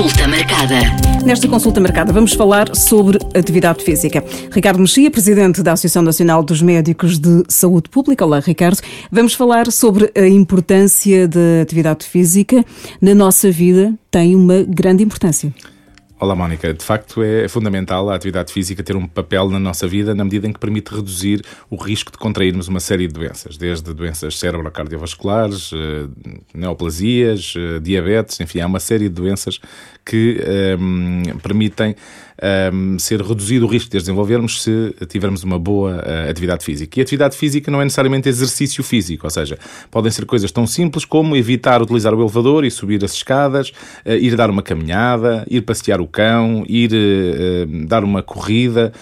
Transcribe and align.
Consulta 0.00 0.26
marcada. 0.26 0.76
Nesta 1.26 1.46
consulta 1.46 1.78
marcada 1.78 2.10
vamos 2.10 2.32
falar 2.32 2.74
sobre 2.74 3.18
atividade 3.36 3.84
física. 3.84 4.24
Ricardo 4.50 4.80
Mexia, 4.80 5.10
presidente 5.10 5.62
da 5.62 5.72
Associação 5.72 6.00
Nacional 6.00 6.42
dos 6.42 6.62
Médicos 6.62 7.18
de 7.18 7.44
Saúde 7.48 7.90
Pública. 7.90 8.24
Olá, 8.24 8.40
Ricardo. 8.40 8.78
Vamos 9.12 9.34
falar 9.34 9.70
sobre 9.70 10.10
a 10.16 10.26
importância 10.26 11.28
da 11.28 11.60
atividade 11.60 12.06
física 12.06 12.64
na 12.98 13.14
nossa 13.14 13.50
vida. 13.50 13.92
Tem 14.10 14.34
uma 14.34 14.62
grande 14.66 15.04
importância. 15.04 15.52
Olá, 16.22 16.36
Mónica. 16.36 16.74
De 16.74 16.84
facto, 16.84 17.22
é 17.22 17.48
fundamental 17.48 18.10
a 18.10 18.14
atividade 18.14 18.52
física 18.52 18.82
ter 18.82 18.94
um 18.94 19.06
papel 19.06 19.48
na 19.48 19.58
nossa 19.58 19.88
vida 19.88 20.14
na 20.14 20.22
medida 20.22 20.46
em 20.46 20.52
que 20.52 20.58
permite 20.58 20.94
reduzir 20.94 21.42
o 21.70 21.76
risco 21.76 22.12
de 22.12 22.18
contrairmos 22.18 22.68
uma 22.68 22.78
série 22.78 23.06
de 23.06 23.14
doenças, 23.14 23.56
desde 23.56 23.94
doenças 23.94 24.38
cerebrocardiovasculares, 24.38 25.70
eh, 25.72 26.08
neoplasias, 26.52 27.54
eh, 27.56 27.80
diabetes, 27.80 28.38
enfim, 28.38 28.60
há 28.60 28.66
uma 28.66 28.80
série 28.80 29.08
de 29.08 29.14
doenças 29.14 29.58
que 30.04 30.38
um, 30.78 31.22
ehm, 31.22 31.38
permitem 31.38 31.96
um, 32.72 32.98
ser 32.98 33.20
reduzido 33.20 33.66
o 33.66 33.68
risco 33.68 33.90
de 33.90 33.98
desenvolvermos 33.98 34.62
se 34.62 34.94
tivermos 35.08 35.42
uma 35.44 35.58
boa 35.58 35.96
uh, 35.96 36.30
atividade 36.30 36.64
física. 36.64 36.98
E 36.98 37.02
atividade 37.02 37.36
física 37.36 37.70
não 37.70 37.80
é 37.80 37.84
necessariamente 37.84 38.28
exercício 38.28 38.82
físico, 38.82 39.26
ou 39.26 39.30
seja, 39.30 39.58
podem 39.90 40.10
ser 40.10 40.24
coisas 40.24 40.50
tão 40.50 40.66
simples 40.66 41.04
como 41.04 41.36
evitar 41.36 41.82
utilizar 41.82 42.14
o 42.14 42.20
elevador 42.20 42.64
e 42.64 42.70
subir 42.70 43.04
as 43.04 43.12
escadas, 43.12 43.70
uh, 44.04 44.12
ir 44.12 44.36
dar 44.36 44.50
uma 44.50 44.62
caminhada, 44.62 45.46
ir 45.50 45.62
passear 45.62 46.00
o 46.00 46.06
cão, 46.06 46.64
ir 46.68 46.90
uh, 46.92 47.86
dar 47.86 48.04
uma 48.04 48.22
corrida, 48.22 48.92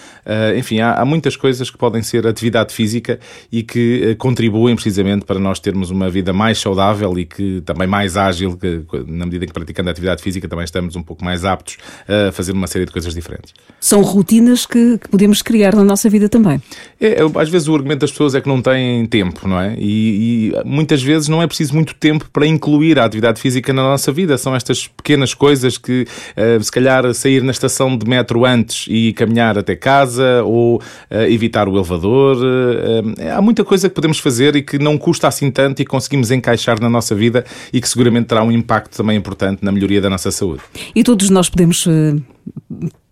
enfim, 0.56 0.80
há, 0.80 0.94
há, 0.94 1.04
muitas 1.06 1.36
coisas 1.36 1.70
que 1.70 1.78
podem 1.78 2.02
ser 2.02 2.26
atividade 2.26 2.74
física 2.74 3.18
e 3.50 3.62
que 3.62 4.14
contribuem 4.18 4.74
precisamente 4.74 5.24
para 5.24 5.38
nós 5.38 5.58
termos 5.58 5.90
uma 5.90 6.10
vida 6.10 6.34
mais 6.34 6.58
saudável 6.58 7.18
e 7.18 7.24
que 7.24 7.62
também 7.62 7.86
mais 7.86 8.14
ágil, 8.16 8.56
que, 8.56 8.82
na 9.06 9.24
medida 9.24 9.46
em 9.46 9.48
que 9.48 9.54
praticando 9.54 9.88
atividade 9.88 10.22
física 10.22 10.46
também 10.46 10.64
estamos 10.64 10.96
um 10.96 11.02
pouco 11.02 11.24
mais 11.24 11.46
aptos 11.46 11.78
a 12.06 12.30
fazer 12.30 12.52
uma 12.52 12.66
série 12.66 12.84
de 12.84 12.92
coisas 12.92 13.14
diferentes 13.14 13.27
diferentes. 13.28 13.52
São 13.80 14.02
rotinas 14.02 14.66
que, 14.66 14.98
que 14.98 15.08
podemos 15.08 15.40
criar 15.40 15.74
na 15.74 15.84
nossa 15.84 16.10
vida 16.10 16.28
também. 16.28 16.60
É, 17.00 17.18
às 17.40 17.48
vezes 17.48 17.68
o 17.68 17.74
argumento 17.74 18.00
das 18.00 18.10
pessoas 18.10 18.34
é 18.34 18.40
que 18.40 18.48
não 18.48 18.60
têm 18.60 19.06
tempo, 19.06 19.46
não 19.46 19.60
é? 19.60 19.76
E, 19.78 20.52
e, 20.52 20.52
muitas 20.64 21.00
vezes 21.00 21.28
não 21.28 21.40
é 21.40 21.46
preciso 21.46 21.74
muito 21.74 21.94
tempo 21.94 22.28
para 22.32 22.46
incluir 22.46 22.98
a 22.98 23.04
atividade 23.04 23.40
física 23.40 23.72
na 23.72 23.82
nossa 23.82 24.10
vida. 24.10 24.36
São 24.36 24.56
estas 24.56 24.88
pequenas 24.88 25.32
coisas 25.32 25.78
que, 25.78 26.06
uh, 26.36 26.62
se 26.62 26.72
calhar, 26.72 27.12
sair 27.14 27.42
na 27.42 27.52
estação 27.52 27.96
de 27.96 28.08
metro 28.08 28.44
antes 28.44 28.86
e 28.88 29.12
caminhar 29.12 29.56
até 29.56 29.76
casa 29.76 30.42
ou 30.44 30.78
uh, 30.78 30.82
evitar 31.28 31.68
o 31.68 31.76
elevador. 31.76 32.36
Uh, 32.38 33.32
há 33.36 33.40
muita 33.40 33.64
coisa 33.64 33.88
que 33.88 33.94
podemos 33.94 34.18
fazer 34.18 34.56
e 34.56 34.62
que 34.62 34.78
não 34.78 34.98
custa 34.98 35.28
assim 35.28 35.50
tanto 35.52 35.80
e 35.82 35.84
conseguimos 35.84 36.32
encaixar 36.32 36.80
na 36.80 36.90
nossa 36.90 37.14
vida 37.14 37.44
e 37.72 37.80
que 37.80 37.88
seguramente 37.88 38.26
terá 38.26 38.42
um 38.42 38.50
impacto 38.50 38.96
também 38.96 39.16
importante 39.16 39.64
na 39.64 39.70
melhoria 39.70 40.00
da 40.00 40.10
nossa 40.10 40.32
saúde. 40.32 40.62
E 40.94 41.04
todos 41.04 41.30
nós 41.30 41.48
podemos 41.48 41.86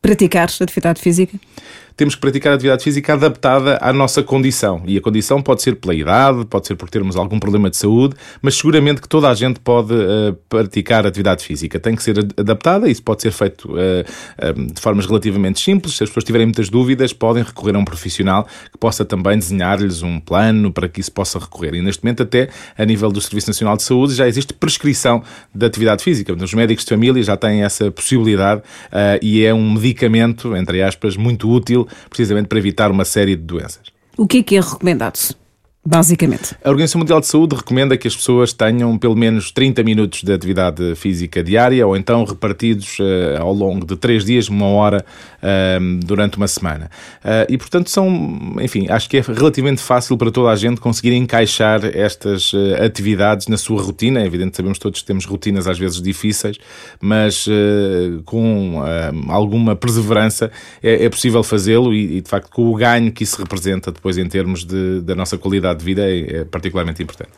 praticar 0.07 0.49
atividade 0.63 1.01
física? 1.03 1.37
Temos 1.97 2.15
que 2.15 2.21
praticar 2.21 2.53
atividade 2.53 2.85
física 2.85 3.15
adaptada 3.15 3.79
à 3.81 3.91
nossa 3.93 4.23
condição. 4.23 4.83
E 4.87 4.99
a 4.99 5.01
condição 5.01 5.41
pode 5.41 5.63
ser 5.63 5.77
pela 5.77 5.95
idade, 5.95 6.45
pode 6.45 6.67
ser 6.67 6.75
por 6.75 6.91
termos 6.91 7.17
algum 7.17 7.41
problema 7.41 7.71
de 7.71 7.77
saúde, 7.79 8.15
mas 8.43 8.55
seguramente 8.55 9.01
que 9.01 9.09
toda 9.09 9.31
a 9.31 9.35
gente 9.35 9.59
pode 9.61 9.95
uh, 9.95 10.35
praticar 10.47 11.07
atividade 11.07 11.43
física. 11.43 11.81
Tem 11.81 11.97
que 11.97 12.03
ser 12.03 12.19
adaptada, 12.37 12.91
isso 12.91 13.03
pode 13.03 13.23
ser 13.23 13.31
feito 13.31 13.73
uh, 13.73 13.75
uh, 13.75 14.73
de 14.75 14.81
formas 14.81 15.07
relativamente 15.07 15.59
simples. 15.59 15.97
Se 15.97 16.05
as 16.05 16.11
pessoas 16.11 16.25
tiverem 16.25 16.47
muitas 16.47 16.69
dúvidas, 16.69 17.15
podem 17.15 17.43
recorrer 17.43 17.75
a 17.75 17.79
um 17.79 17.85
profissional 17.85 18.47
que 18.71 18.79
possa 18.79 19.03
também 19.03 19.39
desenhar-lhes 19.39 20.03
um 20.03 20.21
plano 20.21 20.71
para 20.71 20.89
que 20.89 21.01
isso 21.01 21.13
possa 21.13 21.39
recorrer. 21.39 21.75
E 21.75 21.81
neste 21.81 22.05
momento, 22.05 22.25
até 22.25 22.51
a 22.77 22.85
nível 22.85 23.11
do 23.11 23.23
Serviço 23.23 23.49
Nacional 23.49 23.77
de 23.77 23.85
Saúde, 23.85 24.15
já 24.15 24.29
existe 24.29 24.53
prescrição 24.53 25.23
de 25.55 25.65
atividade 25.65 26.05
física. 26.05 26.35
Os 26.35 26.53
médicos 26.53 26.85
de 26.85 26.91
família 26.91 27.23
já 27.23 27.39
têm 27.39 27.63
essa 27.63 27.91
possibilidade 27.91 28.63
e 29.23 29.45
é 29.45 29.55
um 29.55 29.73
medicamento, 29.73 30.55
entre 30.57 30.83
aspas, 30.83 31.17
muito 31.17 31.49
útil 31.49 31.86
precisamente 32.09 32.47
para 32.47 32.59
evitar 32.59 32.91
uma 32.91 33.05
série 33.05 33.37
de 33.37 33.43
doenças. 33.43 33.83
O 34.17 34.27
que 34.27 34.39
é 34.39 34.43
que 34.43 34.57
é 34.57 34.61
recomendado? 34.61 35.19
Basicamente? 35.87 36.57
A 36.65 36.69
Organização 36.69 36.99
Mundial 36.99 37.21
de 37.21 37.27
Saúde 37.27 37.55
recomenda 37.55 37.97
que 37.97 38.09
as 38.09 38.17
pessoas 38.17 38.53
tenham 38.53 38.99
pelo 38.99 39.15
menos 39.15 39.51
30 39.51 39.83
minutos 39.83 40.23
de 40.23 40.33
atividade 40.33 40.95
física 40.97 41.43
diária 41.43 41.87
ou 41.87 41.97
então 41.97 42.25
repartidos 42.25 42.99
uh, 42.99 43.41
ao 43.41 43.53
longo 43.53 43.87
de 43.87 43.97
três 43.97 44.25
dias, 44.25 44.49
uma 44.49 44.67
hora 44.67 45.05
uh, 45.43 45.99
durante 46.05 46.37
uma 46.37 46.49
semana. 46.49 46.91
Uh, 47.25 47.47
e, 47.49 47.57
portanto, 47.57 47.91
são, 47.91 48.57
enfim, 48.61 48.87
acho 48.89 49.09
que 49.09 49.19
é 49.19 49.21
relativamente 49.21 49.81
fácil 49.81 50.17
para 50.17 50.31
toda 50.31 50.51
a 50.51 50.57
gente 50.57 50.81
conseguir 50.81 51.13
encaixar 51.13 51.85
estas 51.85 52.53
atividades 52.85 53.47
na 53.47 53.57
sua 53.57 53.81
rotina. 53.81 54.21
É 54.21 54.27
evidente, 54.27 54.57
sabemos 54.57 54.79
todos 54.79 55.01
que 55.01 55.07
temos 55.07 55.25
rotinas 55.25 55.69
às 55.69 55.79
vezes 55.79 56.01
difíceis, 56.03 56.59
mas 57.01 57.47
com 58.25 58.83
alguma 59.29 59.77
perseverança 59.77 60.51
é, 60.83 61.05
é 61.05 61.09
possível 61.09 61.43
fazê-lo 61.43 61.95
e, 61.95 62.19
e, 62.19 62.21
de 62.21 62.29
facto, 62.29 62.51
com 62.51 62.67
o 62.67 62.75
ganho 62.75 63.13
que 63.13 63.23
isso 63.23 63.39
representa 63.39 63.93
depois 63.93 64.19
em 64.19 64.27
termos 64.27 64.65
de, 64.65 65.01
da 65.03 65.15
nossa 65.15 65.39
qualidade 65.39 65.76
qualidade 65.77 65.79
de 65.79 65.85
vida 65.85 66.03
é, 66.03 66.41
é 66.41 66.45
particularmente 66.45 67.03
importante. 67.03 67.31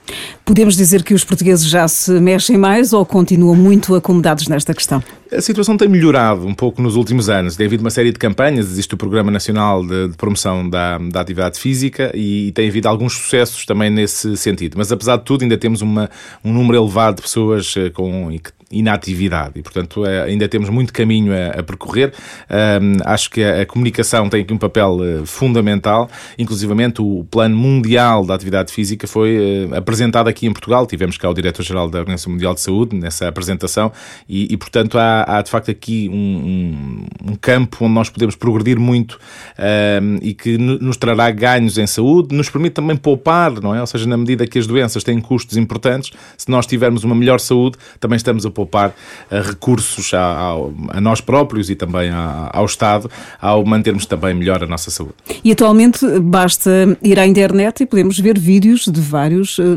Podemos 0.45 0.77
dizer 0.77 1.03
que 1.03 1.15
os 1.15 1.25
portugueses 1.25 1.67
já 1.67 1.87
se 1.89 2.13
mexem 2.13 2.57
mais 2.57 2.93
ou 2.93 3.05
continuam 3.05 3.55
muito 3.55 3.95
acomodados 3.95 4.49
nesta 4.49 4.73
questão? 4.73 5.03
A 5.31 5.41
situação 5.43 5.77
tem 5.77 5.89
melhorado 5.89 6.47
um 6.47 6.55
pouco 6.55 6.81
nos 6.81 6.97
últimos 6.97 7.29
anos. 7.29 7.55
Tem 7.55 7.67
havido 7.67 7.83
uma 7.83 7.91
série 7.91 8.11
de 8.13 8.19
campanhas, 8.19 8.67
existe 8.71 8.95
o 8.95 8.97
Programa 8.97 9.31
Nacional 9.31 9.85
de, 9.85 10.09
de 10.09 10.17
Promoção 10.17 10.69
da, 10.69 10.97
da, 10.97 11.21
Atividade 11.21 11.59
Física 11.59 12.11
e, 12.15 12.49
e, 12.49 12.53
tem 12.53 12.69
havido 12.69 12.89
alguns 12.89 13.15
sucessos 13.15 13.67
também 13.67 13.91
nesse 13.91 14.37
sentido. 14.37 14.77
Mas 14.79 14.91
apesar 14.91 15.17
de 15.17 15.25
tudo, 15.25 15.43
ainda 15.43 15.59
temos 15.59 15.83
uma, 15.83 16.09
um 16.43 16.53
número 16.53 16.79
elevado 16.79 17.17
de 17.17 17.23
pessoas 17.23 17.75
eh, 17.77 17.91
com, 17.91 18.31
inatividade 18.71 19.53
e, 19.57 19.63
portanto, 19.63 20.05
é, 20.05 20.25
ainda 20.25 20.47
temos 20.49 20.69
muito 20.69 20.93
caminho 20.93 21.33
a, 21.33 21.61
a 21.61 21.63
percorrer. 21.63 22.13
Um, 22.51 22.97
acho 23.05 23.31
que 23.31 23.43
a, 23.43 23.63
a, 23.63 23.67
comunicação 23.67 24.29
tem 24.29 24.43
aqui 24.43 24.53
um 24.53 24.59
papel 24.59 24.99
uh, 24.99 25.27
fundamental, 25.27 26.11
inclusivamente 26.39 27.01
o 27.01 27.25
Plano 27.31 27.57
Mundial 27.57 28.27
da 28.27 28.35
Atividade 28.35 28.73
Física 28.73 29.07
foi 29.07 29.67
uh, 29.67 29.75
apresentado 29.75 30.29
aqui 30.29 30.47
em 30.47 30.53
Portugal. 30.53 30.87
Tivemos 30.87 31.17
cá 31.17 31.31
o 31.31 31.35
Diretor-Geral 31.35 31.89
da 31.89 31.99
Organização 31.99 32.33
Mundial 32.33 32.55
de 32.55 32.61
Saúde 32.61 32.95
nessa 32.95 33.29
apresentação 33.29 33.91
e, 34.29 34.53
e 34.53 34.57
portanto, 34.57 34.99
há, 34.99 35.18
há, 35.27 35.43
de 35.43 35.51
facto 35.51 35.71
aqui 35.71 36.09
um, 36.09 36.15
um, 36.15 37.31
um, 37.33 37.35
campo 37.37 37.85
onde 37.85 37.95
nós 37.95 38.11
podemos 38.11 38.37
progredir 38.37 38.79
muito 38.79 39.19
um, 39.59 40.19
e 40.23 40.35
que 40.35 40.59
nos 40.59 40.97
trará 40.97 41.31
ganhos 41.31 41.79
em 41.79 41.87
saúde, 41.87 42.35
nos 42.35 42.49
permite 42.51 42.75
também 42.75 42.97
poupar, 42.97 43.61
não 43.61 43.75
é? 43.75 43.81
Ou 43.81 43.87
seja, 43.87 44.07
na 44.07 44.17
medida 44.17 44.47
que 44.47 44.59
as 44.59 44.67
doenças 44.67 45.03
têm 45.03 45.21
custos 45.21 45.57
importantes, 45.57 46.11
se 46.37 46.51
nós 46.51 46.67
tivermos 46.67 47.05
uma 47.05 47.15
melhor 47.15 47.41
saúde, 47.41 47.79
também 48.01 48.17
estamos 48.17 48.45
a 48.47 48.51
poupar 48.51 48.91
uh, 48.91 49.43
recursos 49.43 50.13
a, 50.15 50.21
a, 50.21 50.97
a, 50.97 51.01
nós 51.01 51.21
próprios 51.21 51.71
e 51.71 51.75
também 51.75 52.11
a, 52.11 52.51
ao 52.53 52.65
Estado, 52.65 53.11
ao 53.41 53.65
mantermos 53.65 54.07
também 54.07 54.35
melhor 54.35 54.63
a 54.63 54.67
nossa 54.67 54.91
saúde. 54.91 55.15
E 55.43 55.53
atualmente 55.53 56.07
basta 56.21 56.97
ir 57.03 57.19
à 57.19 57.27
internet 57.27 57.83
e 57.83 57.87
podemos 57.87 58.19
ver 58.19 58.39
vídeos 58.39 58.87
de 58.87 59.01
vários 59.01 59.59
uh, 59.59 59.77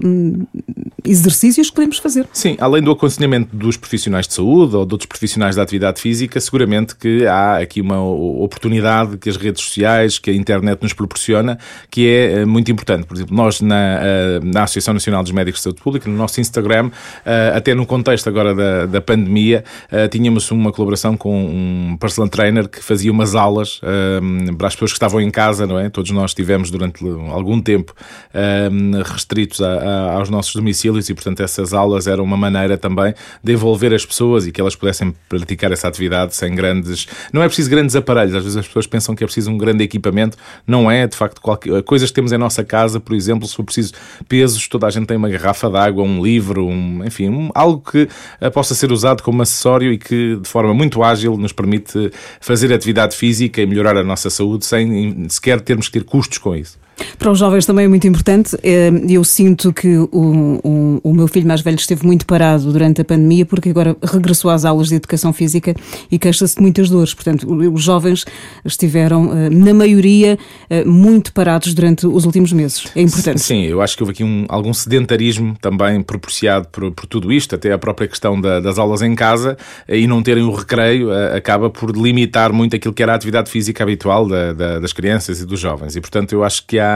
exercícios 1.04 1.70
que 1.70 1.76
podemos 1.76 1.98
fazer. 1.98 2.28
Sim, 2.32 2.56
além 2.60 2.82
do 2.82 2.92
aconselhamento 2.92 3.56
dos 3.56 3.78
profissionais 3.78 4.28
de 4.28 4.34
saúde 4.34 4.76
ou 4.76 4.86
de 4.86 4.94
outros 4.94 5.08
profissionais 5.08 5.31
da 5.40 5.62
atividade 5.62 6.02
física, 6.02 6.40
seguramente 6.40 6.96
que 6.96 7.26
há 7.26 7.58
aqui 7.58 7.82
uma 7.82 8.02
oportunidade 8.02 9.18
que 9.18 9.30
as 9.30 9.38
redes 9.38 9.64
sociais, 9.64 10.20
que 10.20 10.30
a 10.30 10.34
internet 10.34 10.82
nos 10.82 10.94
proporciona, 10.94 11.58
que 11.90 12.08
é 12.08 12.42
eh, 12.42 12.46
muito 12.46 12.72
importante. 12.72 13.06
Por 13.06 13.16
exemplo, 13.16 13.36
nós 13.36 13.62
na, 13.62 14.00
na 14.44 14.64
Associação 14.64 14.94
Nacional 14.94 15.24
dos 15.24 15.32
Médicos 15.32 15.60
de 15.60 15.64
Saúde 15.64 15.82
Pública, 15.82 16.10
no 16.10 16.16
nosso 16.16 16.40
Instagram, 16.42 16.92
até 17.56 17.74
no 17.74 17.86
contexto 17.86 18.28
agora 18.28 18.54
da 18.54 18.82
da, 18.88 19.02
pandemia, 19.02 19.64
tínhamos 20.10 20.50
uma 20.52 20.72
colaboração 20.72 21.18
com 21.18 21.46
um 21.46 21.98
personal 21.98 22.30
trainer 22.30 22.68
que 22.68 22.84
fazia 22.84 23.12
umas 23.12 23.36
aulas 23.36 23.80
para 24.58 24.68
as 24.68 24.76
pessoas 24.76 24.92
que 24.92 24.98
estavam 24.98 25.22
em 25.22 25.32
casa, 25.32 25.66
não 25.66 25.80
é? 25.80 25.90
Todos 25.90 26.12
nós 26.12 26.32
estivemos 26.32 26.70
durante 26.70 27.04
algum 27.30 27.62
tempo 27.62 27.94
restritos 29.06 29.62
a, 29.62 29.74
a, 29.74 30.12
aos 30.14 30.30
nossos 30.30 30.54
domicílios 30.54 31.10
e, 31.10 31.14
portanto, 31.14 31.42
essas 31.42 31.74
aulas 31.74 32.08
eram 32.08 32.24
uma 32.24 32.38
maneira 32.38 32.78
também 32.78 33.14
de 33.44 33.54
envolver 33.54 33.94
as 33.94 34.06
pessoas 34.06 34.48
e 34.48 34.52
que 34.52 34.62
elas 34.62 34.76
pudessem 34.76 35.14
praticar 35.30 35.72
essa 35.72 35.88
atividade 35.88 36.36
sem 36.36 36.54
grandes. 36.54 37.08
Não 37.32 37.42
é 37.42 37.48
preciso 37.48 37.70
grandes 37.70 37.96
aparelhos, 37.96 38.36
às 38.36 38.44
vezes 38.44 38.58
as 38.58 38.68
pessoas 38.68 38.86
pensam 38.86 39.16
que 39.16 39.24
é 39.24 39.28
preciso 39.28 39.50
um 39.50 39.58
grande 39.58 39.84
equipamento, 39.84 40.38
não 40.68 40.92
é, 40.92 41.08
de 41.08 41.16
facto, 41.16 41.42
qualquer... 41.42 41.82
coisas 41.84 42.10
que 42.10 42.16
temos 42.16 42.32
em 42.32 42.38
nossa 42.38 42.64
casa, 42.64 43.00
por 43.00 43.16
exemplo, 43.16 43.48
se 43.48 43.56
for 43.56 43.64
preciso 43.64 43.94
pesos, 44.28 44.68
toda 44.68 44.88
a 44.88 44.90
gente 44.90 45.08
tem 45.08 45.18
uma 45.18 45.30
garrafa 45.30 45.70
de 45.70 45.78
água, 45.78 46.04
um 46.04 46.22
livro, 46.22 46.66
um, 46.68 47.04
enfim, 47.06 47.30
um, 47.30 47.50
algo 47.56 47.82
que 47.92 48.08
possa 48.54 48.76
ser 48.76 48.92
usado 48.92 49.24
como 49.24 49.42
acessório 49.42 49.92
e 49.94 49.98
que, 49.98 50.36
de 50.36 50.50
forma 50.50 50.74
muito 50.74 51.04
ágil, 51.04 51.38
nos 51.38 51.54
permite 51.54 52.12
fazer 52.40 52.74
atividade 52.74 53.16
física 53.16 53.62
e 53.62 53.66
melhorar 53.66 53.96
a 53.98 54.04
nossa 54.04 54.30
saúde 54.30 54.66
sem 54.66 55.28
sequer 55.30 55.62
termos 55.62 55.88
que 55.88 56.00
ter 56.00 56.04
custos 56.04 56.38
com 56.38 56.56
isso. 56.56 56.80
Para 57.18 57.32
os 57.32 57.40
jovens 57.40 57.66
também 57.66 57.86
é 57.86 57.88
muito 57.88 58.08
importante. 58.08 58.58
Eh, 58.64 58.92
eu 59.10 59.24
sinto 59.24 59.74
que 59.74 59.98
o, 59.98 60.10
o, 60.64 61.02
o, 61.04 61.14
meu 61.14 61.28
filho 61.28 61.48
mais 61.48 61.62
velho 61.62 61.76
esteve 61.76 62.06
muito 62.06 62.26
parado 62.26 62.72
durante 62.72 63.02
a 63.02 63.06
pandemia 63.06 63.46
porque 63.46 63.70
agora 63.70 63.96
regressou 64.04 64.52
às 64.52 64.66
aulas 64.66 64.90
de 64.90 64.96
educação 64.96 65.32
física 65.34 65.74
e 66.12 66.18
queixa-se 66.18 66.56
de 66.56 66.62
muitas 66.62 66.90
dores. 66.90 67.14
Portanto, 67.14 67.48
os 67.48 67.84
jovens 67.84 68.26
estiveram, 68.66 69.32
eh, 69.36 69.50
na 69.50 69.74
maioria, 69.74 70.38
eh, 70.70 70.84
muito 70.84 71.34
parados 71.34 71.74
durante 71.74 72.08
os 72.08 72.26
últimos 72.26 72.52
meses. 72.54 72.86
É 72.96 73.02
importante. 73.02 73.42
Sim, 73.42 73.64
eu 73.64 73.82
acho 73.82 73.96
que 73.96 74.04
houve 74.04 74.14
aqui 74.14 74.24
um, 74.24 74.46
algum 74.50 74.74
sedentarismo 74.74 75.56
também 75.62 76.02
propiciado 76.02 76.68
por, 76.70 76.92
por 76.92 77.06
tudo 77.06 77.32
isto, 77.32 77.56
até 77.56 77.72
a 77.72 77.78
própria 77.78 78.08
questão 78.08 78.40
da, 78.40 78.60
das 78.60 78.78
aulas 78.78 79.02
em 79.02 79.16
casa 79.16 79.58
e 79.88 80.08
não 80.08 80.22
terem 80.22 80.44
o 80.44 80.52
recreio 80.52 81.12
acaba 81.36 81.70
por 81.70 81.96
limitar 81.96 82.54
muito 82.54 82.76
aquilo 82.76 82.94
que 82.94 83.04
era 83.04 83.14
a 83.14 83.16
atividade 83.16 83.50
física 83.50 83.84
habitual 83.84 84.28
da, 84.28 84.54
da, 84.54 84.80
das 84.80 84.94
crianças 84.94 85.42
e 85.42 85.46
dos 85.46 85.60
jovens. 85.60 85.96
E, 85.96 86.02
portanto, 86.02 86.34
eu 86.34 86.44
acho 86.44 86.66
que 86.66 86.80
há 86.80 86.91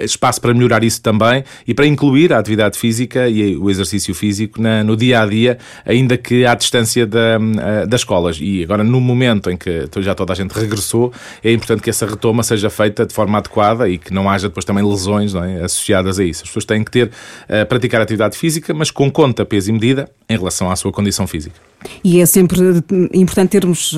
espaço 0.00 0.40
para 0.40 0.52
melhorar 0.52 0.82
isso 0.84 1.00
também 1.00 1.44
e 1.66 1.74
para 1.74 1.86
incluir 1.86 2.32
a 2.32 2.38
atividade 2.38 2.78
física 2.78 3.28
e 3.28 3.56
o 3.56 3.70
exercício 3.70 4.14
físico 4.14 4.60
na, 4.60 4.82
no 4.84 4.96
dia 4.96 5.20
a 5.20 5.26
dia, 5.26 5.58
ainda 5.84 6.16
que 6.16 6.44
à 6.46 6.54
distância 6.54 7.06
da, 7.06 7.38
eh, 7.38 7.86
das 7.86 8.00
escolas. 8.00 8.38
E 8.40 8.62
agora, 8.62 8.84
no 8.84 9.00
momento 9.00 9.50
em 9.50 9.56
que 9.56 9.88
já 9.98 10.14
toda 10.14 10.32
a 10.32 10.36
gente 10.36 10.52
regressou, 10.52 11.12
é 11.42 11.52
importante 11.52 11.82
que 11.82 11.90
essa 11.90 12.06
retoma 12.06 12.42
seja 12.42 12.70
feita 12.70 13.06
de 13.06 13.14
forma 13.14 13.38
adequada 13.38 13.88
e 13.88 13.98
que 13.98 14.12
não 14.12 14.28
haja 14.28 14.48
depois 14.48 14.64
também 14.64 14.84
lesões 14.84 15.34
é, 15.34 15.64
associadas 15.64 16.18
a 16.18 16.24
isso. 16.24 16.42
As 16.42 16.48
pessoas 16.48 16.64
têm 16.64 16.82
que 16.84 16.90
ter, 16.90 17.06
uh, 17.08 17.66
praticar 17.66 18.00
atividade 18.00 18.36
física, 18.36 18.72
mas 18.74 18.90
com 18.90 19.10
conta, 19.10 19.44
peso 19.44 19.70
e 19.70 19.72
medida 19.72 20.08
em 20.28 20.36
relação 20.36 20.70
à 20.70 20.76
sua 20.76 20.92
condição 20.92 21.26
física. 21.26 21.73
E 22.02 22.20
é 22.20 22.26
sempre 22.26 22.58
importante 23.12 23.50
termos 23.50 23.96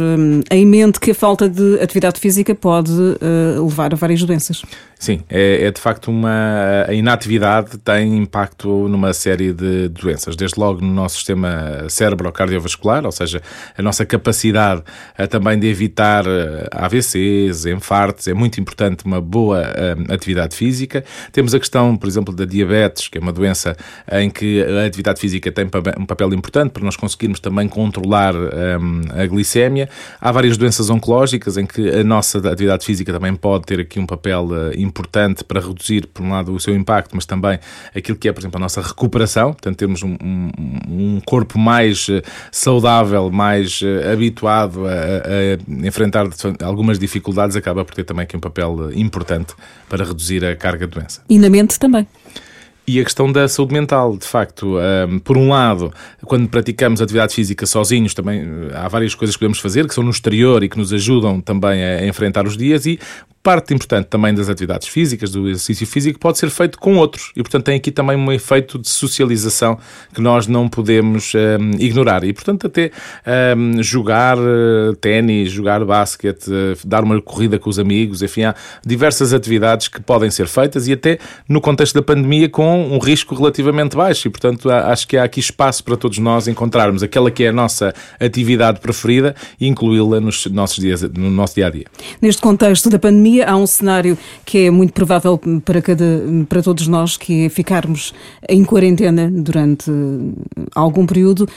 em 0.51 0.67
mente 0.67 1.01
que 1.01 1.11
a 1.11 1.15
falta 1.15 1.49
de 1.49 1.81
atividade 1.81 2.21
física 2.21 2.55
pode 2.55 2.93
uh, 2.93 3.65
levar 3.65 3.93
a 3.93 3.97
várias 3.97 4.23
doenças. 4.23 4.63
Sim, 4.99 5.21
é, 5.29 5.67
é, 5.67 5.71
de 5.71 5.81
facto 5.81 6.09
uma. 6.09 6.85
A 6.89 6.93
inatividade 6.95 7.77
tem 7.79 8.17
impacto 8.17 8.89
numa 8.89 9.13
série 9.13 9.53
de 9.53 9.89
doenças, 9.89 10.35
desde 10.37 10.59
logo 10.59 10.81
no 10.81 10.93
nosso 10.93 11.17
sistema 11.17 11.85
cérebro-cardiovascular, 11.89 13.05
ou 13.05 13.13
seja, 13.13 13.43
a 13.77 13.83
nossa 13.83 14.07
capacidade 14.07 14.83
uh, 15.19 15.29
também 15.29 15.59
de 15.59 15.67
evitar 15.67 16.25
AVCs, 16.71 17.67
infartos, 17.67 18.27
é 18.27 18.33
muito 18.33 18.59
importante 18.59 19.05
uma 19.05 19.21
boa 19.21 19.61
uh, 19.61 20.13
atividade 20.13 20.57
física. 20.57 21.05
Temos 21.31 21.55
a 21.55 21.59
questão, 21.59 21.95
por 21.97 22.09
exemplo, 22.09 22.35
da 22.35 22.47
diabetes, 22.47 23.09
que 23.09 23.19
é 23.19 23.21
uma 23.21 23.33
doença 23.33 23.77
em 24.11 24.31
que 24.31 24.63
a 24.63 24.87
atividade 24.87 25.21
física 25.21 25.53
tem 25.53 25.67
um 25.99 26.07
papel 26.07 26.33
importante 26.33 26.71
para 26.71 26.83
nós 26.83 26.97
conseguirmos 26.97 27.39
também 27.39 27.69
controlar 27.77 28.35
um, 28.35 29.03
a 29.15 29.27
glicémia. 29.27 29.89
Há 30.21 30.33
várias 30.33 30.57
doenças 30.57 30.89
oncológicas 30.89 31.57
em 31.57 31.67
que 31.67 31.91
a 31.91 32.03
nossa 32.03 32.39
atividade 32.39 32.85
física 32.85 33.13
também 33.13 33.35
pode 33.35 33.65
ter 33.65 33.81
aqui 33.81 34.01
um 34.01 34.07
papel 34.07 34.49
importante 34.77 35.27
importante 35.27 35.45
para 35.45 35.61
reduzir, 35.61 36.07
por 36.07 36.23
um 36.23 36.31
lado, 36.31 36.53
o 36.55 36.61
seu 36.61 36.75
impacto, 36.75 37.15
mas 37.15 37.27
também 37.27 37.59
aquilo 37.95 38.17
que 38.17 38.29
é, 38.29 38.33
por 38.33 38.41
exemplo, 38.41 38.57
a 38.57 38.61
nossa 38.61 38.81
recuperação, 38.81 39.53
portanto, 39.53 39.77
termos 39.77 40.03
um, 40.03 40.17
um, 40.23 40.51
um 40.89 41.21
corpo 41.25 41.59
mais 41.59 42.09
eh, 42.09 42.23
saudável, 42.51 43.31
mais 43.31 43.81
uh, 43.83 44.13
habituado 44.13 44.87
a, 44.87 44.91
a, 44.91 45.87
enfrentar 45.87 46.27
algumas 46.63 46.99
dificuldades, 46.99 47.57
acaba 47.57 47.85
por 47.85 47.95
ter 47.95 48.05
também 48.05 48.25
aqui 48.25 48.37
um 48.37 48.41
papel 48.41 48.91
eh, 48.91 48.99
importante 48.99 49.55
para 49.89 50.05
reduzir 50.05 50.45
a 50.45 50.57
carga 50.57 50.87
de 50.87 50.95
doença. 50.95 51.23
E 51.29 51.39
na 51.39 51.49
mente 51.49 51.79
também. 51.79 52.07
E 52.89 53.01
a 53.01 53.05
questão 53.05 53.33
da 53.33 53.49
saúde 53.49 53.75
mental, 53.75 54.17
de 54.17 54.27
facto, 54.27 54.77
um, 55.09 55.19
por 55.19 55.37
um 55.37 55.49
lado, 55.49 55.93
quando 56.25 56.49
praticamos 56.49 57.01
atividade 57.01 57.35
física 57.35 57.67
sozinhos, 57.67 58.15
também 58.15 58.47
há 58.73 58.87
várias 58.87 59.13
coisas 59.13 59.35
que 59.35 59.41
podemos 59.41 59.59
fazer 59.59 59.89
que 59.89 59.95
são 59.95 60.05
no 60.05 60.11
exterior 60.11 60.63
e 60.63 60.69
que 60.69 60.79
nos 60.79 60.93
ajudam 60.93 61.41
também 61.41 61.83
a 61.83 62.07
enfrentar 62.07 62.47
os 62.47 62.57
dias, 62.57 62.87
e 62.87 63.01
parte 63.47 63.73
importante 63.73 64.07
também 64.07 64.35
das 64.35 64.49
atividades 64.49 64.89
físicas, 64.89 65.31
do 65.31 65.49
exercício 65.49 65.87
físico, 65.87 66.19
pode 66.19 66.37
ser 66.37 66.51
feito 66.51 66.81
com 66.81 66.97
outros. 66.97 67.31
E, 67.37 67.43
portanto, 67.45 67.67
tem 67.67 67.77
aqui 67.77 67.93
também 67.93 68.17
um 68.17 68.33
efeito 68.33 68.77
de 68.77 68.89
socialização 68.89 69.79
que 70.13 70.21
nós 70.21 70.49
não 70.49 70.69
podemos 70.69 71.33
um, 71.33 71.71
ignorar. 71.79 72.25
E, 72.25 72.33
portanto, 72.33 72.67
até 72.67 72.91
um, 73.57 73.81
jogar 73.81 74.37
uh, 74.37 74.97
ténis, 75.01 75.53
jogar 75.53 75.85
basquete, 75.85 76.49
uh, 76.49 76.77
dar 76.85 77.05
uma 77.05 77.23
corrida 77.23 77.57
com 77.57 77.71
os 77.71 77.79
amigos, 77.79 78.21
enfim, 78.21 78.43
há 78.43 78.55
diversas 78.85 79.33
atividades 79.33 79.87
que 79.87 80.01
podem 80.01 80.29
ser 80.29 80.49
feitas 80.49 80.89
e 80.89 80.95
até 80.95 81.21
no 81.49 81.61
contexto 81.61 81.95
da 81.95 82.03
pandemia 82.03 82.49
com 82.49 82.83
um 82.83 82.99
risco 82.99 83.33
relativamente 83.33 83.97
baixo. 83.97 84.27
E, 84.27 84.31
portanto, 84.33 84.69
acho 84.69 85.07
que 85.07 85.17
há 85.17 85.23
aqui 85.23 85.39
espaço 85.39 85.85
para 85.85 85.97
todos 85.97 86.19
nós 86.19 86.49
encontrarmos 86.49 87.01
aquela 87.01 87.31
que 87.31 87.45
é 87.45 87.51
a 87.51 87.53
nossa 87.53 87.95
atividade 88.19 88.81
preferida 88.81 89.37
e 89.61 89.69
incluí-la 89.69 90.19
nos 90.19 90.47
nossos 90.47 90.79
dias, 90.79 91.03
no 91.03 91.31
nosso 91.31 91.55
dia 91.55 91.69
a 91.69 91.71
dia. 91.71 91.85
Neste 92.21 92.43
contexto 92.43 92.91
da 92.91 92.99
pandemia, 92.99 93.36
há 93.43 93.57
um 93.57 93.67
cenário 93.67 94.17
que 94.45 94.67
é 94.67 94.71
muito 94.71 94.93
provável 94.93 95.41
para, 95.65 95.83
cada, 95.83 96.05
para 96.49 96.63
todos 96.63 96.87
nós, 96.87 97.17
que 97.17 97.47
é 97.47 97.49
ficarmos 97.49 98.13
em 98.49 98.65
quarentena 98.65 99.31
durante 99.31 99.91
algum 100.75 101.07
período. 101.07 101.49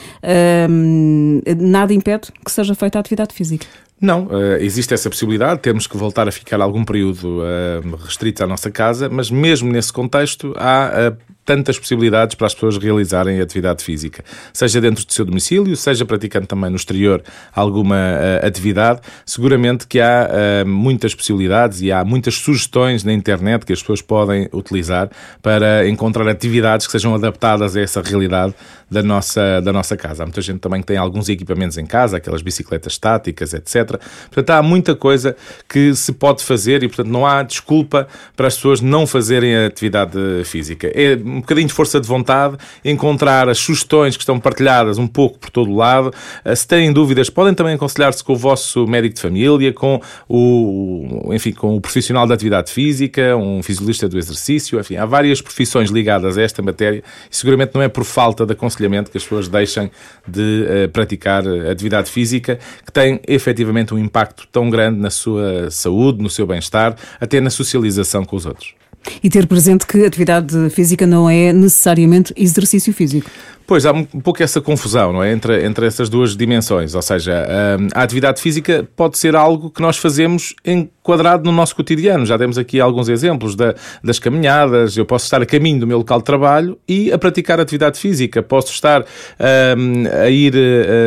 nada 1.58 1.92
impede 1.92 2.32
que 2.44 2.50
seja 2.50 2.74
feita 2.74 2.98
a 2.98 3.00
atividade 3.00 3.34
física. 3.34 3.66
Não, 4.00 4.24
uh, 4.28 4.56
existe 4.60 4.94
essa 4.94 5.10
possibilidade, 5.10 5.60
temos 5.60 5.86
que 5.86 5.94
voltar 5.94 6.26
a 6.26 6.32
ficar 6.32 6.58
algum 6.62 6.82
período 6.84 7.40
uh, 7.40 7.96
restritos 8.02 8.40
à 8.40 8.46
nossa 8.46 8.70
casa, 8.70 9.10
mas 9.10 9.30
mesmo 9.30 9.70
nesse 9.70 9.92
contexto 9.92 10.54
há 10.56 11.12
uh, 11.12 11.16
tantas 11.44 11.78
possibilidades 11.78 12.34
para 12.34 12.46
as 12.46 12.54
pessoas 12.54 12.78
realizarem 12.78 13.40
atividade 13.40 13.84
física, 13.84 14.24
seja 14.54 14.80
dentro 14.80 15.04
do 15.04 15.12
seu 15.12 15.24
domicílio, 15.26 15.76
seja 15.76 16.06
praticando 16.06 16.46
também 16.46 16.70
no 16.70 16.76
exterior 16.76 17.22
alguma 17.52 17.96
atividade. 18.40 19.00
Seguramente 19.26 19.84
que 19.86 20.00
há 20.00 20.64
muitas 20.64 21.12
possibilidades 21.12 21.80
e 21.80 21.90
há 21.90 22.04
muitas 22.04 22.36
sugestões 22.36 23.02
na 23.02 23.12
internet 23.12 23.66
que 23.66 23.72
as 23.72 23.80
pessoas 23.80 24.00
podem 24.00 24.48
utilizar 24.52 25.10
para 25.42 25.88
encontrar 25.88 26.28
atividades 26.28 26.86
que 26.86 26.92
sejam 26.92 27.16
adaptadas 27.16 27.74
a 27.74 27.80
essa 27.80 28.00
realidade 28.00 28.54
da 28.90 29.02
nossa, 29.02 29.60
da 29.60 29.72
nossa 29.72 29.96
casa. 29.96 30.22
Há 30.22 30.26
muita 30.26 30.40
gente 30.42 30.58
também 30.58 30.80
que 30.80 30.86
tem 30.86 30.96
alguns 30.96 31.28
equipamentos 31.28 31.78
em 31.78 31.86
casa, 31.86 32.18
aquelas 32.18 32.42
bicicletas 32.42 32.92
estáticas, 32.92 33.54
etc. 33.54 33.89
Portanto, 33.98 34.50
há 34.50 34.62
muita 34.62 34.94
coisa 34.94 35.36
que 35.68 35.94
se 35.94 36.12
pode 36.12 36.44
fazer 36.44 36.82
e, 36.82 36.88
portanto, 36.88 37.08
não 37.08 37.26
há 37.26 37.42
desculpa 37.42 38.06
para 38.36 38.46
as 38.46 38.54
pessoas 38.54 38.80
não 38.80 39.06
fazerem 39.06 39.56
a 39.56 39.66
atividade 39.66 40.18
física. 40.44 40.90
É 40.94 41.16
um 41.16 41.40
bocadinho 41.40 41.66
de 41.66 41.72
força 41.72 42.00
de 42.00 42.06
vontade, 42.06 42.56
encontrar 42.84 43.48
as 43.48 43.58
sugestões 43.58 44.16
que 44.16 44.22
estão 44.22 44.38
partilhadas 44.38 44.98
um 44.98 45.06
pouco 45.06 45.38
por 45.38 45.50
todo 45.50 45.70
o 45.70 45.76
lado. 45.76 46.12
Eh, 46.44 46.54
se 46.54 46.66
têm 46.66 46.92
dúvidas, 46.92 47.30
podem 47.30 47.54
também 47.54 47.74
aconselhar-se 47.74 48.22
com 48.22 48.32
o 48.32 48.36
vosso 48.36 48.86
médico 48.86 49.14
de 49.14 49.20
família, 49.20 49.72
com 49.72 50.00
o, 50.28 51.32
enfim, 51.32 51.52
com 51.52 51.76
o 51.76 51.80
profissional 51.80 52.26
da 52.26 52.34
atividade 52.34 52.70
física, 52.70 53.36
um 53.36 53.62
fisiologista 53.62 54.08
do 54.08 54.18
exercício, 54.18 54.78
enfim, 54.78 54.96
há 54.96 55.06
várias 55.06 55.40
profissões 55.40 55.90
ligadas 55.90 56.36
a 56.36 56.42
esta 56.42 56.62
matéria 56.62 57.02
e 57.30 57.36
seguramente 57.36 57.72
não 57.74 57.82
é 57.82 57.88
por 57.88 58.04
falta 58.04 58.44
de 58.44 58.52
aconselhamento 58.52 59.10
que 59.10 59.16
as 59.16 59.22
pessoas 59.22 59.48
deixem 59.48 59.90
de 60.26 60.64
uh, 60.64 60.88
praticar 60.90 61.46
atividade 61.70 62.10
física, 62.10 62.58
que 62.84 62.92
tem 62.92 63.20
efetivamente 63.26 63.79
um 63.94 63.98
impacto 63.98 64.46
tão 64.50 64.68
grande 64.70 64.98
na 64.98 65.10
sua 65.10 65.70
saúde, 65.70 66.22
no 66.22 66.30
seu 66.30 66.46
bem-estar, 66.46 66.96
até 67.20 67.40
na 67.40 67.50
socialização 67.50 68.24
com 68.24 68.36
os 68.36 68.46
outros. 68.46 68.74
E 69.22 69.30
ter 69.30 69.46
presente 69.46 69.86
que 69.86 70.04
atividade 70.04 70.70
física 70.70 71.06
não 71.06 71.28
é 71.28 71.52
necessariamente 71.52 72.34
exercício 72.36 72.92
físico. 72.92 73.30
Pois, 73.70 73.86
há 73.86 73.92
um 73.92 74.04
pouco 74.04 74.42
essa 74.42 74.60
confusão 74.60 75.12
não 75.12 75.22
é? 75.22 75.30
entre, 75.30 75.64
entre 75.64 75.86
essas 75.86 76.08
duas 76.08 76.36
dimensões. 76.36 76.92
Ou 76.96 77.02
seja, 77.02 77.46
hum, 77.78 77.86
a 77.94 78.02
atividade 78.02 78.42
física 78.42 78.84
pode 78.96 79.16
ser 79.16 79.36
algo 79.36 79.70
que 79.70 79.80
nós 79.80 79.96
fazemos 79.96 80.56
enquadrado 80.64 81.44
no 81.44 81.52
nosso 81.52 81.76
cotidiano. 81.76 82.26
Já 82.26 82.36
demos 82.36 82.58
aqui 82.58 82.80
alguns 82.80 83.08
exemplos 83.08 83.54
da, 83.54 83.76
das 84.02 84.18
caminhadas. 84.18 84.96
Eu 84.96 85.06
posso 85.06 85.26
estar 85.26 85.40
a 85.40 85.46
caminho 85.46 85.78
do 85.78 85.86
meu 85.86 85.98
local 85.98 86.18
de 86.18 86.24
trabalho 86.24 86.76
e 86.88 87.12
a 87.12 87.16
praticar 87.16 87.60
atividade 87.60 87.96
física. 88.00 88.42
Posso 88.42 88.72
estar 88.72 89.02
um, 89.02 90.20
a 90.20 90.28
ir 90.28 90.52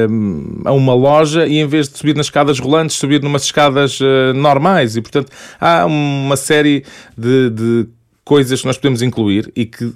um, 0.10 0.62
a 0.63 0.72
uma 0.72 0.93
loja 0.93 1.46
e 1.46 1.58
em 1.58 1.67
vez 1.67 1.89
de 1.89 1.98
subir 1.98 2.15
nas 2.15 2.27
escadas 2.27 2.60
rolantes, 2.60 2.96
subir 2.96 3.22
numas 3.22 3.43
escadas 3.43 4.00
uh, 4.00 4.34
normais. 4.34 4.96
E, 4.96 5.01
portanto, 5.01 5.29
há 5.60 5.86
uma 5.86 6.38
série 6.38 6.86
de, 7.17 7.50
de 7.50 7.88
coisas 8.24 8.62
que 8.62 8.67
nós 8.67 8.77
podemos 8.77 9.01
incluir 9.01 9.51
e 9.53 9.65
que 9.65 9.93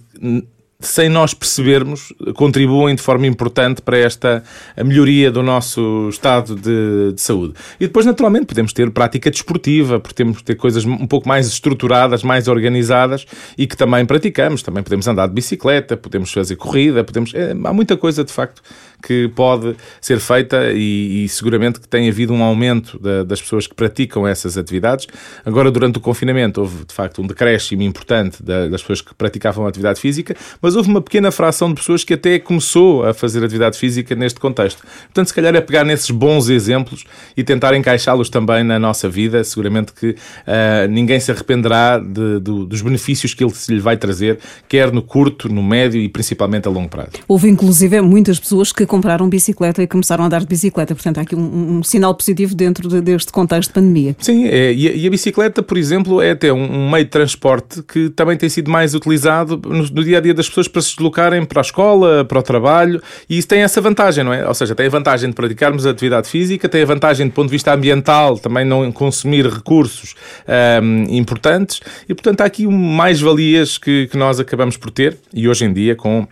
sem 0.79 1.09
nós 1.09 1.33
percebermos, 1.33 2.13
contribuem 2.35 2.93
de 2.93 3.01
forma 3.01 3.25
importante 3.25 3.81
para 3.81 3.97
esta 3.97 4.43
melhoria 4.77 5.31
do 5.31 5.41
nosso 5.41 6.07
estado 6.09 6.55
de, 6.55 7.13
de, 7.13 7.21
saúde. 7.21 7.55
E 7.79 7.87
depois, 7.87 8.05
naturalmente, 8.05 8.45
podemos 8.45 8.73
ter 8.73 8.91
prática 8.91 9.31
desportiva, 9.31 9.99
porque 9.99 10.13
temos 10.13 10.41
ter 10.43 10.55
coisas 10.55 10.85
um 10.85 11.07
pouco 11.07 11.27
mais 11.27 11.47
estruturadas, 11.47 12.21
mais 12.21 12.47
organizadas 12.47 13.25
e 13.57 13.65
que 13.65 13.75
também 13.75 14.05
praticamos. 14.05 14.61
Também 14.61 14.83
podemos 14.83 15.07
andar 15.07 15.27
de 15.27 15.33
bicicleta, 15.33 15.97
podemos 15.97 16.31
fazer 16.31 16.55
corrida, 16.55 17.03
podemos. 17.03 17.33
É, 17.33 17.51
há 17.51 17.73
muita 17.73 17.97
coisa, 17.97 18.23
de 18.23 18.31
facto, 18.31 18.61
que 19.01 19.27
pode 19.29 19.75
ser 20.01 20.19
feita 20.19 20.71
e, 20.73 21.25
e 21.25 21.29
seguramente 21.29 21.79
que 21.79 21.87
tem 21.87 22.09
havido 22.09 22.33
um 22.33 22.43
aumento 22.43 22.99
da, 22.99 23.23
das 23.23 23.41
pessoas 23.41 23.67
que 23.67 23.75
praticam 23.75 24.27
essas 24.27 24.57
atividades. 24.57 25.07
Agora, 25.45 25.71
durante 25.71 25.97
o 25.97 26.01
confinamento, 26.01 26.61
houve 26.61 26.85
de 26.85 26.93
facto 26.93 27.21
um 27.21 27.27
decréscimo 27.27 27.81
importante 27.83 28.41
das 28.43 28.81
pessoas 28.81 29.01
que 29.01 29.13
praticavam 29.13 29.67
atividade 29.67 29.99
física, 29.99 30.35
mas 30.61 30.75
houve 30.75 30.89
uma 30.89 31.01
pequena 31.01 31.31
fração 31.31 31.69
de 31.69 31.75
pessoas 31.75 32.03
que 32.03 32.13
até 32.13 32.39
começou 32.39 33.05
a 33.05 33.13
fazer 33.13 33.43
atividade 33.43 33.77
física 33.77 34.15
neste 34.15 34.39
contexto. 34.39 34.83
Portanto, 35.03 35.27
se 35.27 35.33
calhar 35.33 35.55
é 35.55 35.61
pegar 35.61 35.83
nesses 35.83 36.09
bons 36.09 36.49
exemplos 36.49 37.05
e 37.35 37.43
tentar 37.43 37.73
encaixá-los 37.75 38.29
também 38.29 38.63
na 38.63 38.79
nossa 38.79 39.07
vida. 39.07 39.43
Seguramente 39.43 39.93
que 39.93 40.09
uh, 40.09 40.87
ninguém 40.89 41.19
se 41.19 41.31
arrependerá 41.31 41.99
de, 41.99 42.39
de, 42.39 42.65
dos 42.65 42.81
benefícios 42.81 43.33
que 43.33 43.43
ele 43.43 43.53
se 43.53 43.73
lhe 43.73 43.79
vai 43.79 43.97
trazer, 43.97 44.39
quer 44.67 44.91
no 44.91 45.01
curto, 45.01 45.49
no 45.49 45.61
médio 45.61 46.01
e 46.01 46.09
principalmente 46.09 46.67
a 46.67 46.71
longo 46.71 46.89
prazo. 46.89 47.11
Houve 47.27 47.49
inclusive 47.49 48.01
muitas 48.01 48.39
pessoas 48.39 48.71
que 48.71 48.86
compraram 48.87 49.29
bicicleta 49.29 49.83
e 49.83 49.87
começaram 49.87 50.23
a 50.23 50.27
andar 50.27 50.39
de 50.41 50.47
bicicleta. 50.47 50.95
Portanto, 50.95 51.19
há 51.19 51.21
aqui 51.21 51.35
um, 51.35 51.77
um 51.77 51.83
sinal 51.83 52.15
positivo 52.15 52.55
dentro 52.55 52.89
de, 52.89 53.01
deste 53.01 53.31
contexto 53.31 53.69
de 53.69 53.73
pandemia. 53.73 54.15
Sim, 54.19 54.47
é, 54.47 54.73
e, 54.73 54.87
a, 54.87 54.91
e, 54.93 55.07
a, 55.07 55.09
bicicleta, 55.09 55.61
por 55.61 55.77
exemplo, 55.77 56.21
é 56.21 56.31
até 56.31 56.51
um, 56.51 56.89
meio 56.89 57.05
de 57.05 57.11
transporte 57.11 57.83
que 57.83 58.09
também 58.09 58.37
tem 58.37 58.49
sido 58.49 58.71
mais 58.71 58.95
utilizado 58.95 59.59
no, 59.65 59.83
no, 59.83 60.03
dia 60.03 60.17
a 60.17 60.21
dia 60.21 60.33
das 60.33 60.47
pessoas 60.47 60.67
para 60.67 60.81
se 60.81 60.89
deslocarem 60.95 61.45
para 61.45 61.59
a 61.59 61.63
escola, 61.63 62.25
para 62.25 62.39
o 62.39 62.43
trabalho, 62.43 63.01
e 63.29 63.37
isso 63.37 63.47
tem 63.47 63.61
essa 63.61 63.81
vantagem, 63.81 64.23
não 64.23 64.33
é? 64.33 64.47
Ou 64.47 64.53
seja, 64.53 64.73
tem 64.73 64.87
a 64.87 64.89
vantagem 64.89 65.29
de 65.29 65.35
praticarmos 65.35 65.85
atividade 65.85 66.29
física, 66.29 66.69
tem 66.69 66.81
a 66.81 66.85
vantagem, 66.85 67.27
do 67.27 67.33
ponto 67.33 67.47
de 67.47 67.51
vista 67.51 67.73
ambiental, 67.73 68.37
também 68.37 68.65
não 68.65 68.91
consumir 68.91 69.45
recursos 69.47 70.15
um, 70.81 71.03
importantes, 71.15 71.81
e 72.07 72.13
portanto 72.13 72.41
há 72.41 72.45
aqui 72.45 72.65
mais-valias 72.65 73.77
que, 73.77 74.07
que 74.07 74.17
nós 74.17 74.39
acabamos 74.39 74.77
por 74.77 74.91
ter, 74.91 75.17
e 75.33 75.47
hoje 75.47 75.65
em 75.65 75.73
dia, 75.73 75.95
com 75.95 76.27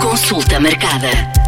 Consulta 0.00 0.60
marcada. 0.60 1.41